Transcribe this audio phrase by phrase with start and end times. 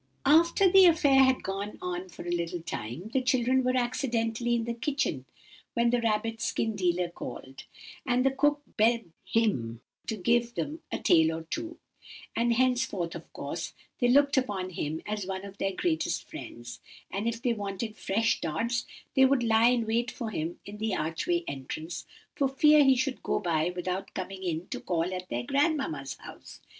[0.25, 4.63] "After the affair had gone on for a little time, the children were accidentally in
[4.63, 5.25] the kitchen
[5.75, 7.65] when the rabbit skin dealer called,
[8.03, 11.77] and the cook begged him to give them a tail or two;
[12.35, 16.79] and thenceforth, of course, they looked upon him as one of their greatest friends;
[17.11, 20.95] and if they wanted fresh Tods, they would lie in wait for him in the
[20.95, 25.43] archway entrance, for fear he should go by without coming in to call at their
[25.43, 26.59] grandmamma's house.